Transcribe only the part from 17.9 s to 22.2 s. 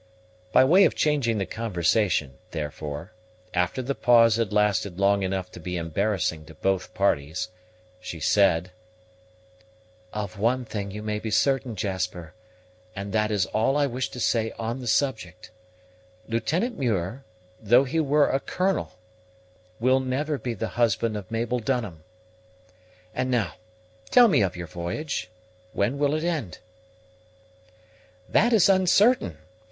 were a colonel, will never be the husband of Mabel Dunham.